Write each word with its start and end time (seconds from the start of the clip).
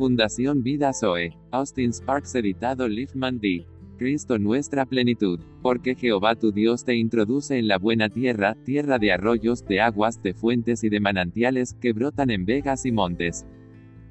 Fundación 0.00 0.62
Vida 0.62 0.94
Zoe. 0.94 1.36
Austin 1.50 1.92
Sparks 1.92 2.34
editado 2.34 2.88
Liefman 2.88 3.38
D. 3.38 3.66
Cristo 3.98 4.38
nuestra 4.38 4.86
plenitud. 4.86 5.40
Porque 5.60 5.94
Jehová 5.94 6.36
tu 6.36 6.52
Dios 6.52 6.86
te 6.86 6.94
introduce 6.94 7.58
en 7.58 7.68
la 7.68 7.76
buena 7.76 8.08
tierra, 8.08 8.56
tierra 8.64 8.98
de 8.98 9.12
arroyos, 9.12 9.62
de 9.66 9.82
aguas, 9.82 10.22
de 10.22 10.32
fuentes 10.32 10.84
y 10.84 10.88
de 10.88 11.00
manantiales, 11.00 11.74
que 11.74 11.92
brotan 11.92 12.30
en 12.30 12.46
vegas 12.46 12.86
y 12.86 12.92
montes. 12.92 13.44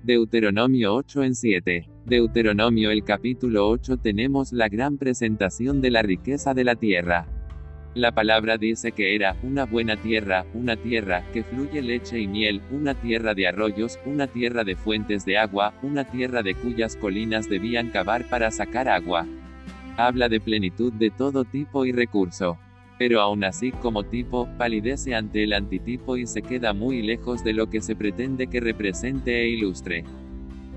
Deuteronomio 0.03 0.93
8 0.93 1.23
en 1.23 1.33
7. 1.33 1.89
Deuteronomio 2.05 2.91
el 2.91 3.03
capítulo 3.03 3.67
8 3.67 3.97
tenemos 3.97 4.53
la 4.53 4.69
gran 4.69 4.99
presentación 4.99 5.81
de 5.81 5.89
la 5.89 6.03
riqueza 6.03 6.53
de 6.53 6.65
la 6.65 6.75
tierra. 6.75 7.38
La 7.99 8.13
palabra 8.13 8.57
dice 8.57 8.93
que 8.93 9.13
era 9.13 9.35
una 9.43 9.65
buena 9.65 9.97
tierra, 9.97 10.45
una 10.53 10.77
tierra 10.77 11.25
que 11.33 11.43
fluye 11.43 11.81
leche 11.81 12.17
y 12.17 12.29
miel, 12.29 12.61
una 12.71 12.93
tierra 12.93 13.33
de 13.33 13.45
arroyos, 13.45 13.99
una 14.05 14.25
tierra 14.27 14.63
de 14.63 14.77
fuentes 14.77 15.25
de 15.25 15.37
agua, 15.37 15.73
una 15.81 16.05
tierra 16.05 16.41
de 16.41 16.55
cuyas 16.55 16.95
colinas 16.95 17.49
debían 17.49 17.89
cavar 17.89 18.23
para 18.29 18.51
sacar 18.51 18.87
agua. 18.87 19.27
Habla 19.97 20.29
de 20.29 20.39
plenitud 20.39 20.93
de 20.93 21.09
todo 21.09 21.43
tipo 21.43 21.83
y 21.83 21.91
recurso. 21.91 22.57
Pero 22.97 23.19
aún 23.19 23.43
así 23.43 23.73
como 23.73 24.05
tipo, 24.05 24.47
palidece 24.57 25.13
ante 25.13 25.43
el 25.43 25.51
antitipo 25.51 26.15
y 26.15 26.25
se 26.25 26.41
queda 26.41 26.71
muy 26.71 27.01
lejos 27.01 27.43
de 27.43 27.51
lo 27.51 27.69
que 27.69 27.81
se 27.81 27.97
pretende 27.97 28.47
que 28.47 28.61
represente 28.61 29.41
e 29.41 29.49
ilustre. 29.49 30.05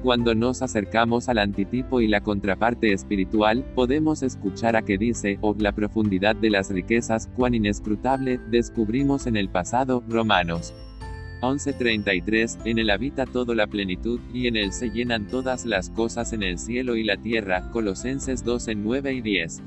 Cuando 0.02 0.34
nos 0.34 0.62
acercamos 0.62 1.29
al 1.29 1.38
antitipo 1.38 2.01
y 2.01 2.09
la 2.09 2.23
contraparte 2.23 2.93
espiritual, 2.93 3.65
podemos 3.77 4.24
escuchar 4.24 4.74
a 4.74 4.83
que 4.83 4.98
dice, 4.98 5.38
oh, 5.43 5.55
la 5.56 5.70
profundidad 5.70 6.34
de 6.34 6.51
las 6.51 6.70
riquezas, 6.70 7.30
cuán 7.37 7.55
inescrutable, 7.55 8.41
descubrimos 8.51 9.29
en 9.29 9.37
el 9.37 9.48
pasado, 9.48 10.02
Romanos. 10.09 10.74
11:33, 11.41 12.59
en 12.65 12.80
él 12.80 12.91
habita 12.91 13.27
toda 13.27 13.55
la 13.55 13.68
plenitud, 13.68 14.18
y 14.35 14.49
en 14.49 14.57
él 14.57 14.73
se 14.73 14.90
llenan 14.90 15.29
todas 15.29 15.66
las 15.66 15.88
cosas 15.90 16.32
en 16.32 16.43
el 16.43 16.59
cielo 16.59 16.96
y 16.96 17.05
la 17.05 17.16
tierra, 17.16 17.71
Colosenses 17.71 18.45
12:9 18.45 19.15
y 19.15 19.21
10. 19.21 19.62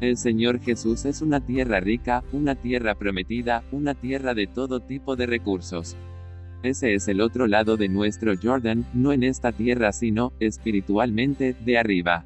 El 0.00 0.16
Señor 0.16 0.60
Jesús 0.60 1.04
es 1.04 1.20
una 1.20 1.40
tierra 1.40 1.80
rica, 1.80 2.22
una 2.32 2.54
tierra 2.54 2.94
prometida, 2.94 3.64
una 3.72 3.94
tierra 3.94 4.34
de 4.34 4.46
todo 4.46 4.80
tipo 4.80 5.16
de 5.16 5.26
recursos. 5.26 5.96
Ese 6.64 6.94
es 6.94 7.08
el 7.08 7.20
otro 7.20 7.46
lado 7.46 7.76
de 7.76 7.90
nuestro 7.90 8.32
Jordan, 8.42 8.86
no 8.94 9.12
en 9.12 9.22
esta 9.22 9.52
tierra 9.52 9.92
sino, 9.92 10.32
espiritualmente, 10.40 11.54
de 11.62 11.76
arriba. 11.76 12.24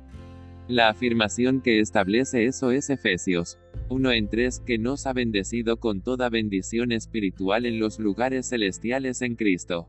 La 0.69 0.91
afirmación 0.91 1.61
que 1.61 1.81
establece 1.81 2.45
eso 2.45 2.71
es 2.71 2.89
Efesios 2.89 3.59
1 3.89 4.13
en 4.13 4.29
3, 4.29 4.61
que 4.61 4.79
nos 4.79 5.09
ha 5.09 5.13
bendecido 5.13 5.79
con 5.79 6.03
toda 6.03 6.29
bendición 6.29 6.93
espiritual 6.93 7.67
en 7.67 7.81
los 7.81 7.99
lugares 7.99 8.49
celestiales 8.49 9.23
en 9.23 9.35
Cristo. 9.35 9.89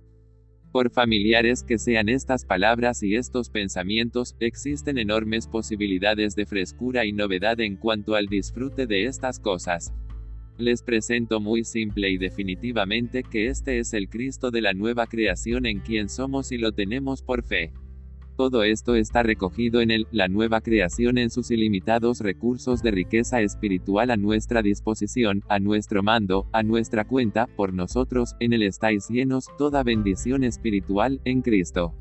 Por 0.72 0.89
familiares 0.89 1.61
que 1.61 1.78
sean 1.78 2.09
estas 2.09 2.44
palabras 2.44 3.03
y 3.03 3.17
estos 3.17 3.52
pensamientos, 3.52 4.36
existen 4.39 4.97
enormes 4.97 5.45
posibilidades 5.45 6.36
de 6.36 6.47
frescura 6.47 7.06
y 7.06 7.13
novedad 7.13 7.59
en 7.59 7.75
cuanto 7.75 8.16
al 8.16 8.25
disfrute 8.25 8.88
de 8.88 9.06
estas 9.06 9.39
cosas. 9.39 9.94
Les 10.60 10.84
presento 10.84 11.40
muy 11.40 11.64
simple 11.64 12.10
y 12.10 12.18
definitivamente 12.18 13.24
que 13.24 13.48
este 13.48 13.80
es 13.80 13.94
el 13.94 14.10
Cristo 14.10 14.52
de 14.52 14.62
la 14.62 14.74
nueva 14.74 15.08
creación 15.08 15.66
en 15.66 15.80
quien 15.80 16.10
somos 16.10 16.52
y 16.52 16.58
lo 16.58 16.74
tenemos 16.74 17.24
por 17.24 17.44
fe. 17.44 17.72
Todo 18.36 18.64
esto 18.64 18.96
está 18.96 19.24
recogido 19.24 19.80
en 19.80 19.90
él, 19.90 20.06
la 20.12 20.28
nueva 20.28 20.60
creación 20.60 21.18
en 21.18 21.30
sus 21.30 21.50
ilimitados 21.50 22.20
recursos 22.20 22.84
de 22.84 22.92
riqueza 22.92 23.40
espiritual 23.40 24.12
a 24.12 24.18
nuestra 24.18 24.62
disposición, 24.62 25.44
a 25.48 25.60
nuestro 25.60 26.04
mando, 26.04 26.50
a 26.52 26.62
nuestra 26.62 27.06
cuenta, 27.06 27.48
por 27.56 27.74
nosotros, 27.74 28.36
en 28.42 28.52
él 28.52 28.64
estáis 28.64 29.08
llenos, 29.08 29.46
toda 29.58 29.84
bendición 29.84 30.44
espiritual, 30.44 31.22
en 31.24 31.42
Cristo. 31.42 31.96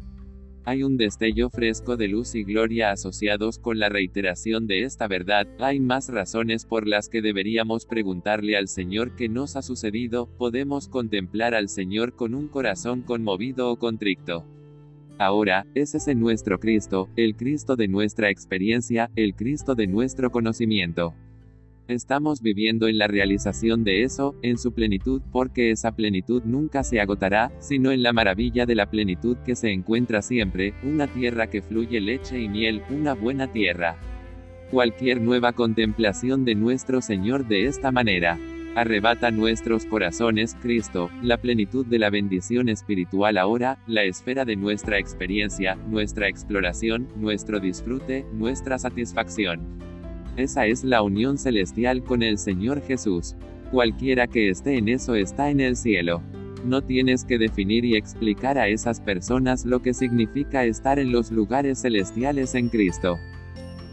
Hay 0.68 0.82
un 0.82 0.98
destello 0.98 1.48
fresco 1.48 1.96
de 1.96 2.08
luz 2.08 2.34
y 2.34 2.44
gloria 2.44 2.90
asociados 2.90 3.58
con 3.58 3.78
la 3.78 3.88
reiteración 3.88 4.66
de 4.66 4.82
esta 4.82 5.08
verdad, 5.08 5.48
hay 5.60 5.80
más 5.80 6.10
razones 6.10 6.66
por 6.66 6.86
las 6.86 7.08
que 7.08 7.22
deberíamos 7.22 7.86
preguntarle 7.86 8.54
al 8.54 8.68
Señor 8.68 9.16
qué 9.16 9.30
nos 9.30 9.56
ha 9.56 9.62
sucedido, 9.62 10.26
podemos 10.36 10.86
contemplar 10.88 11.54
al 11.54 11.70
Señor 11.70 12.14
con 12.14 12.34
un 12.34 12.48
corazón 12.48 13.00
conmovido 13.00 13.70
o 13.70 13.78
contricto. 13.78 14.44
Ahora, 15.18 15.64
ese 15.74 15.96
es 15.96 16.14
nuestro 16.14 16.60
Cristo, 16.60 17.08
el 17.16 17.34
Cristo 17.34 17.74
de 17.74 17.88
nuestra 17.88 18.28
experiencia, 18.28 19.10
el 19.16 19.34
Cristo 19.34 19.74
de 19.74 19.86
nuestro 19.86 20.30
conocimiento. 20.30 21.14
Estamos 21.88 22.42
viviendo 22.42 22.86
en 22.86 22.98
la 22.98 23.06
realización 23.06 23.82
de 23.82 24.02
eso, 24.02 24.36
en 24.42 24.58
su 24.58 24.72
plenitud, 24.72 25.22
porque 25.32 25.70
esa 25.70 25.92
plenitud 25.92 26.42
nunca 26.44 26.84
se 26.84 27.00
agotará, 27.00 27.50
sino 27.60 27.92
en 27.92 28.02
la 28.02 28.12
maravilla 28.12 28.66
de 28.66 28.74
la 28.74 28.90
plenitud 28.90 29.38
que 29.38 29.56
se 29.56 29.72
encuentra 29.72 30.20
siempre, 30.20 30.74
una 30.82 31.06
tierra 31.06 31.46
que 31.46 31.62
fluye 31.62 31.98
leche 32.02 32.38
y 32.42 32.46
miel, 32.50 32.82
una 32.90 33.14
buena 33.14 33.50
tierra. 33.50 33.96
Cualquier 34.70 35.22
nueva 35.22 35.54
contemplación 35.54 36.44
de 36.44 36.54
nuestro 36.54 37.00
Señor 37.00 37.48
de 37.48 37.64
esta 37.64 37.90
manera, 37.90 38.38
arrebata 38.74 39.30
nuestros 39.30 39.86
corazones, 39.86 40.58
Cristo, 40.60 41.08
la 41.22 41.38
plenitud 41.38 41.86
de 41.86 41.98
la 41.98 42.10
bendición 42.10 42.68
espiritual 42.68 43.38
ahora, 43.38 43.78
la 43.86 44.04
esfera 44.04 44.44
de 44.44 44.56
nuestra 44.56 44.98
experiencia, 44.98 45.76
nuestra 45.88 46.28
exploración, 46.28 47.08
nuestro 47.16 47.60
disfrute, 47.60 48.26
nuestra 48.34 48.78
satisfacción. 48.78 49.97
Esa 50.38 50.66
es 50.66 50.84
la 50.84 51.02
unión 51.02 51.36
celestial 51.36 52.04
con 52.04 52.22
el 52.22 52.38
Señor 52.38 52.80
Jesús. 52.80 53.34
Cualquiera 53.72 54.28
que 54.28 54.50
esté 54.50 54.78
en 54.78 54.88
eso 54.88 55.16
está 55.16 55.50
en 55.50 55.58
el 55.58 55.74
cielo. 55.74 56.22
No 56.64 56.80
tienes 56.80 57.24
que 57.24 57.38
definir 57.38 57.84
y 57.84 57.96
explicar 57.96 58.56
a 58.56 58.68
esas 58.68 59.00
personas 59.00 59.64
lo 59.64 59.82
que 59.82 59.92
significa 59.92 60.64
estar 60.64 61.00
en 61.00 61.10
los 61.10 61.32
lugares 61.32 61.82
celestiales 61.82 62.54
en 62.54 62.68
Cristo. 62.68 63.18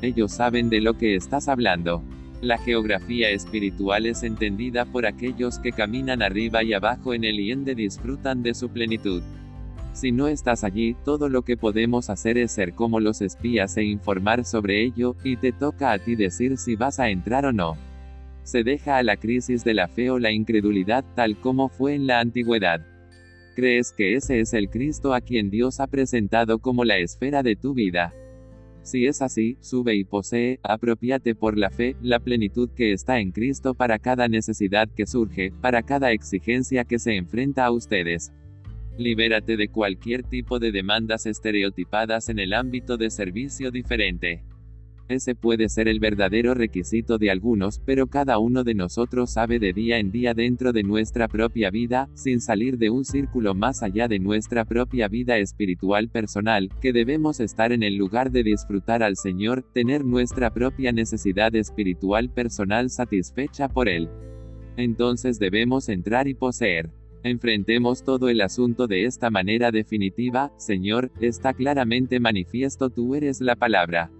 Ellos 0.03 0.33
saben 0.33 0.69
de 0.69 0.81
lo 0.81 0.95
que 0.95 1.16
estás 1.16 1.47
hablando. 1.47 2.03
La 2.41 2.59
geografía 2.59 3.31
espiritual 3.31 4.06
es 4.06 4.22
entendida 4.22 4.85
por 4.85 5.07
aquellos 5.07 5.57
que 5.57 5.72
caminan 5.72 6.22
arriba 6.22 6.63
y 6.63 6.73
abajo 6.73 7.16
en 7.16 7.23
el 7.23 7.39
y 7.39 7.56
disfrutan 7.73 8.44
de 8.44 8.53
su 8.53 8.69
plenitud. 8.69 9.23
Si 9.95 10.11
no 10.11 10.28
estás 10.28 10.66
allí, 10.66 10.94
todo 11.06 11.29
lo 11.29 11.44
que 11.44 11.56
podemos 11.56 12.09
hacer 12.09 12.38
es 12.38 12.51
ser 12.51 12.73
como 12.73 13.00
los 13.00 13.22
espías 13.22 13.78
e 13.78 13.83
informar 13.85 14.44
sobre 14.44 14.83
ello, 14.83 15.16
y 15.23 15.38
te 15.38 15.53
toca 15.53 15.94
a 15.94 16.00
ti 16.00 16.17
decir 16.17 16.57
si 16.57 16.75
vas 16.75 17.00
a 17.00 17.09
entrar 17.09 17.45
o 17.45 17.53
no. 17.53 17.78
Se 18.44 18.66
deja 18.66 18.97
a 18.97 19.03
la 19.03 19.16
crisis 19.16 19.63
de 19.63 19.73
la 19.73 19.88
fe 19.88 20.09
o 20.09 20.19
la 20.19 20.33
incredulidad 20.33 21.06
tal 21.16 21.38
como 21.38 21.69
fue 21.69 21.95
en 21.95 22.07
la 22.07 22.19
antigüedad. 22.19 22.85
¿Crees 23.56 23.94
que 23.94 24.16
ese 24.16 24.41
es 24.41 24.53
el 24.53 24.69
Cristo 24.69 25.13
a 25.13 25.22
quien 25.22 25.50
Dios 25.50 25.79
ha 25.79 25.88
presentado 25.88 26.59
como 26.59 26.83
la 26.83 26.97
esfera 26.97 27.41
de 27.41 27.56
tu 27.56 27.73
vida? 27.73 28.13
Si 28.81 29.07
es 29.07 29.22
así, 29.22 29.57
sube 29.62 29.95
y 29.95 30.03
posee, 30.03 30.59
apropiate 30.62 31.35
por 31.35 31.57
la 31.57 31.69
fe, 31.69 31.95
la 32.01 32.19
plenitud 32.19 32.69
que 32.75 32.91
está 32.91 33.19
en 33.19 33.31
Cristo 33.31 33.73
para 33.73 33.97
cada 33.97 34.27
necesidad 34.27 34.89
que 34.94 35.07
surge, 35.07 35.53
para 35.62 35.83
cada 35.83 36.12
exigencia 36.12 36.83
que 36.83 37.00
se 37.00 37.16
enfrenta 37.16 37.63
a 37.63 37.72
ustedes. 37.72 38.33
Libérate 38.97 39.57
de 39.57 39.67
cualquier 39.67 40.23
tipo 40.23 40.57
de 40.57 40.72
demandas 40.72 41.25
estereotipadas 41.25 42.29
en 42.29 42.39
el 42.39 42.53
ámbito 42.53 42.95
de 42.95 43.09
servicio 43.09 43.69
diferente. 43.69 44.44
Ese 45.09 45.35
puede 45.35 45.69
ser 45.69 45.88
el 45.88 46.00
verdadero 46.00 46.56
requisito 46.56 47.19
de 47.19 47.29
algunos, 47.29 47.79
pero 47.85 48.07
cada 48.07 48.39
uno 48.39 48.63
de 48.63 48.73
nosotros 48.73 49.33
sabe 49.33 49.59
de 49.59 49.72
día 49.72 50.00
en 50.00 50.11
día 50.11 50.33
dentro 50.33 50.73
de 50.73 50.81
nuestra 50.81 51.28
propia 51.28 51.69
vida, 51.69 52.09
sin 52.16 52.39
salir 52.39 52.78
de 52.78 52.89
un 52.89 53.06
círculo 53.06 53.53
más 53.53 53.83
allá 53.83 54.07
de 54.07 54.17
nuestra 54.17 54.66
propia 54.66 55.07
vida 55.07 55.38
espiritual 55.38 56.09
personal, 56.09 56.69
que 56.81 56.91
debemos 56.91 57.39
estar 57.39 57.72
en 57.72 57.83
el 57.83 57.97
lugar 57.97 58.31
de 58.31 58.44
disfrutar 58.44 59.03
al 59.03 59.16
Señor, 59.16 59.63
tener 59.73 60.03
nuestra 60.06 60.51
propia 60.51 60.91
necesidad 60.91 61.53
espiritual 61.53 62.29
personal 62.31 62.89
satisfecha 62.89 63.67
por 63.67 63.89
Él. 63.89 64.09
Entonces 64.77 65.38
debemos 65.38 65.88
entrar 65.89 66.27
y 66.27 66.33
poseer. 66.33 66.89
Enfrentemos 67.25 68.04
todo 68.04 68.30
el 68.30 68.39
asunto 68.39 68.86
de 68.86 69.06
esta 69.06 69.31
manera 69.31 69.72
definitiva, 69.72 70.54
Señor, 70.57 71.12
está 71.19 71.56
claramente 71.56 72.19
manifiesto 72.19 72.92
tú 72.92 73.16
eres 73.16 73.42
la 73.42 73.56
palabra. 73.56 74.12